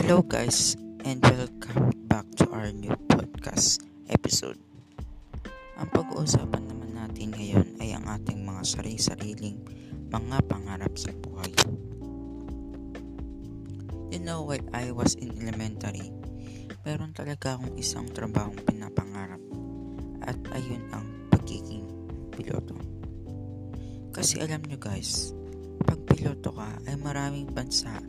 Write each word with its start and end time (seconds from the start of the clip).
Hello 0.00 0.24
guys 0.24 0.80
and 1.04 1.20
welcome 1.20 1.92
back 2.08 2.24
to 2.40 2.48
our 2.56 2.72
new 2.72 2.96
podcast 3.12 3.84
episode. 4.08 4.56
Ang 5.76 5.92
pag-uusapan 5.92 6.72
naman 6.72 6.96
natin 6.96 7.36
ngayon 7.36 7.68
ay 7.84 7.92
ang 7.92 8.08
ating 8.08 8.40
mga 8.40 8.64
sarili-sariling 8.64 9.60
mga 10.08 10.40
pangarap 10.48 10.88
sa 10.96 11.12
buhay. 11.20 11.52
You 14.08 14.24
know, 14.24 14.40
while 14.40 14.64
I 14.72 14.88
was 14.88 15.20
in 15.20 15.36
elementary, 15.36 16.08
meron 16.80 17.12
talaga 17.12 17.60
akong 17.60 17.76
isang 17.76 18.08
trabahong 18.08 18.56
pinapangarap 18.56 19.44
at 20.24 20.40
ayun 20.56 20.80
ang 20.96 21.28
pagiging 21.28 21.84
piloto. 22.32 22.72
Kasi 24.16 24.40
alam 24.40 24.64
nyo 24.64 24.80
guys, 24.80 25.36
pag 25.84 26.00
piloto 26.08 26.56
ka 26.56 26.72
ay 26.88 26.96
maraming 26.96 27.52
bansa 27.52 28.00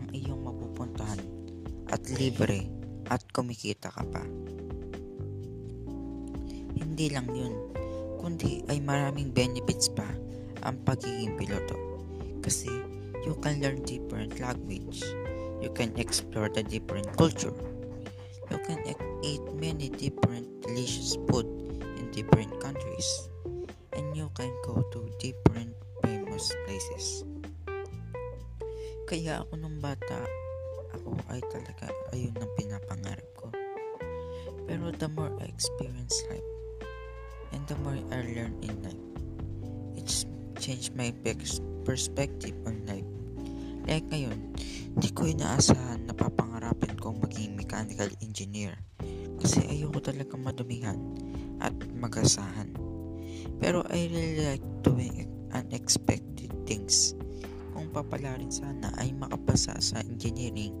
ang 0.00 0.06
iyong 0.16 0.45
at 1.90 2.02
libre 2.18 2.66
at 3.10 3.22
kumikita 3.30 3.90
ka 3.94 4.02
pa. 4.10 4.22
Hindi 6.76 7.06
lang 7.12 7.30
yun, 7.30 7.54
kundi 8.18 8.66
ay 8.66 8.82
maraming 8.82 9.30
benefits 9.30 9.86
pa 9.92 10.06
ang 10.66 10.80
pagiging 10.82 11.38
piloto. 11.38 11.76
Kasi 12.42 12.70
you 13.22 13.34
can 13.42 13.62
learn 13.62 13.82
different 13.86 14.38
language, 14.42 15.02
you 15.62 15.70
can 15.74 15.94
explore 15.98 16.50
the 16.50 16.62
different 16.66 17.06
culture, 17.14 17.54
you 18.50 18.58
can 18.66 18.78
eat 19.22 19.42
many 19.58 19.90
different 19.94 20.46
delicious 20.62 21.18
food 21.30 21.46
in 21.98 22.10
different 22.14 22.54
countries, 22.62 23.30
and 23.94 24.14
you 24.14 24.30
can 24.34 24.50
go 24.66 24.82
to 24.94 25.06
different 25.18 25.74
famous 26.02 26.54
places. 26.66 27.26
Kaya 29.06 29.46
ako 29.46 29.58
nung 29.62 29.78
bata, 29.78 30.26
ako 30.96 31.12
ay 31.28 31.40
talaga 31.52 31.92
ayun 32.16 32.32
ang 32.40 32.52
pinapangarap 32.56 33.28
ko. 33.36 33.52
Pero 34.64 34.90
the 34.96 35.08
more 35.12 35.30
I 35.38 35.46
experience 35.46 36.24
life, 36.32 36.50
and 37.52 37.62
the 37.68 37.76
more 37.84 38.00
I 38.10 38.24
learn 38.24 38.56
in 38.64 38.74
life, 38.82 39.04
it's 39.94 40.24
changed 40.58 40.96
my 40.96 41.12
perspective 41.84 42.56
on 42.64 42.82
life. 42.88 43.06
Like 43.86 44.08
ngayon, 44.10 44.56
hindi 44.96 45.08
ko 45.12 45.28
inaasahan 45.28 46.08
na 46.08 46.14
papangarapin 46.16 46.98
kong 46.98 47.22
maging 47.22 47.54
mechanical 47.54 48.10
engineer 48.24 48.74
kasi 49.38 49.62
ayoko 49.68 50.00
talaga 50.00 50.34
madumihan 50.34 50.98
at 51.60 51.76
magasahan. 51.94 52.72
Pero 53.62 53.84
I 53.92 54.08
really 54.10 54.42
like 54.42 54.66
doing 54.82 55.28
unexpected 55.54 56.50
things. 56.66 57.14
Kung 57.76 57.92
papalarin 57.92 58.48
sana 58.48 58.88
ay 58.96 59.12
makapasa 59.12 59.76
sa 59.84 60.00
engineering 60.00 60.72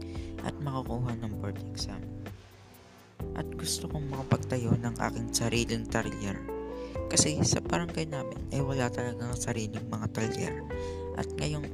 at 0.48 0.56
makakuha 0.64 1.12
ng 1.20 1.44
board 1.44 1.60
exam. 1.68 2.00
At 3.36 3.44
gusto 3.52 3.84
kong 3.84 4.08
makapagtayo 4.08 4.72
ng 4.80 4.96
aking 4.96 5.28
sariling 5.28 5.84
talyer. 5.92 6.40
Kasi 7.12 7.36
sa 7.44 7.60
barangay 7.60 8.08
namin 8.08 8.48
ay 8.48 8.64
wala 8.64 8.88
talagang 8.88 9.36
sariling 9.36 9.84
mga 9.92 10.08
talyer. 10.16 10.56
At 11.20 11.28
ngayong 11.36 11.68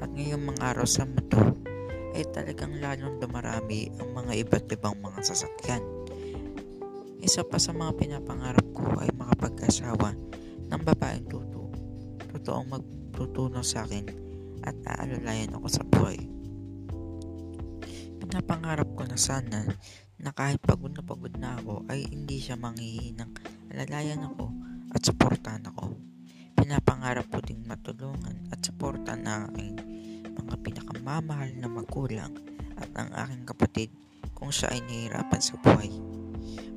at 0.00 0.08
ngayong 0.08 0.40
mga 0.40 0.72
araw 0.72 0.88
sa 0.88 1.04
mundo 1.04 1.60
ay 2.16 2.24
talagang 2.32 2.80
lalong 2.80 3.20
dumarami 3.20 3.92
ang 4.00 4.08
mga 4.16 4.40
iba't 4.40 4.72
ibang 4.72 4.96
mga 5.04 5.20
sasakyan. 5.20 5.84
Isa 7.20 7.44
pa 7.44 7.60
sa 7.60 7.76
mga 7.76 7.92
pinapangarap 7.92 8.64
ko 8.72 8.88
ay 9.04 9.12
makapag-asawa 9.20 10.16
ng 10.72 10.80
babaeng 10.80 11.28
tuto. 11.28 11.68
Totoong 12.32 12.72
magtutuno 12.72 13.60
sa 13.60 13.84
akin 13.84 14.29
at 14.64 14.76
aalalayan 14.84 15.56
ako 15.56 15.66
sa 15.68 15.82
buhay. 15.86 16.18
Pinapangarap 18.20 18.88
ko 18.94 19.02
na 19.08 19.18
sana 19.18 19.66
na 20.20 20.30
kahit 20.30 20.60
pagod 20.62 20.92
na 20.92 21.02
pagod 21.02 21.32
na 21.40 21.56
ako 21.56 21.88
ay 21.88 22.04
hindi 22.12 22.38
siya 22.38 22.60
manghihinang 22.60 23.32
alalayan 23.72 24.22
ako 24.22 24.52
at 24.92 25.00
suportahan 25.02 25.64
ako. 25.66 25.96
Pinapangarap 26.54 27.26
ko 27.32 27.40
ding 27.40 27.64
matulungan 27.64 28.46
at 28.52 28.60
suportahan 28.60 29.24
na 29.24 29.48
aking 29.48 29.80
mga 30.36 30.54
pinakamamahal 30.60 31.50
na 31.56 31.68
magulang 31.72 32.36
at 32.76 32.90
ang 33.00 33.10
aking 33.16 33.44
kapatid 33.48 33.90
kung 34.36 34.52
siya 34.52 34.72
ay 34.76 34.80
nahihirapan 34.84 35.40
sa 35.40 35.56
buhay. 35.58 35.90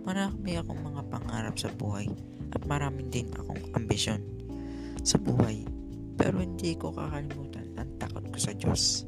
Marami 0.03 0.52
akong 0.57 0.81
mga 0.84 1.02
pangarap 1.12 1.56
sa 1.59 1.69
buhay 1.75 2.07
at 2.56 2.62
marami 2.66 3.07
din 3.12 3.28
akong 3.36 3.62
ambisyon 3.75 4.24
sa 5.03 5.19
buhay 5.19 5.68
pero 6.16 6.40
hindi 6.40 6.78
ko 6.78 6.94
kakalimutan 6.94 7.74
ang 7.78 7.91
takot 7.97 8.25
ko 8.29 8.38
sa 8.38 8.53
Diyos. 8.53 9.07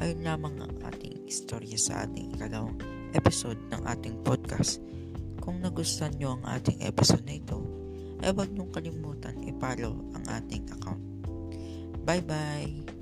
Ayun 0.00 0.24
lamang 0.24 0.64
ang 0.64 0.74
ating 0.88 1.28
istorya 1.28 1.76
sa 1.76 2.08
ating 2.08 2.32
ikalawang 2.36 2.80
episode 3.12 3.60
ng 3.68 3.82
ating 3.84 4.16
podcast. 4.24 4.80
Kung 5.44 5.60
nagustuhan 5.60 6.16
nyo 6.16 6.40
ang 6.40 6.44
ating 6.56 6.80
episode 6.84 7.24
na 7.28 7.36
ito, 7.36 7.60
ay 8.24 8.32
huwag 8.32 8.52
niyong 8.52 8.72
kalimutan 8.72 9.36
i-follow 9.44 9.96
ang 10.16 10.24
ating 10.28 10.64
account. 10.72 11.00
Bye-bye! 12.04 12.99